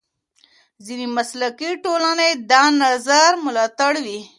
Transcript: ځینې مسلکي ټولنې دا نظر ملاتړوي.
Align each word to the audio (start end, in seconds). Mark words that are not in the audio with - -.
ځینې 0.85 1.05
مسلکي 1.15 1.71
ټولنې 1.83 2.29
دا 2.51 2.63
نظر 2.83 3.29
ملاتړوي. 3.45 4.19